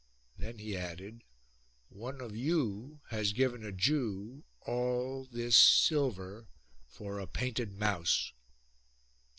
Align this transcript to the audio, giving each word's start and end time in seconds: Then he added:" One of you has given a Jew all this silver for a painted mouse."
Then 0.35 0.57
he 0.57 0.75
added:" 0.75 1.23
One 1.89 2.21
of 2.21 2.35
you 2.35 3.01
has 3.09 3.33
given 3.33 3.63
a 3.63 3.71
Jew 3.71 4.43
all 4.61 5.25
this 5.25 5.55
silver 5.55 6.47
for 6.87 7.19
a 7.19 7.27
painted 7.27 7.73
mouse." 7.73 8.33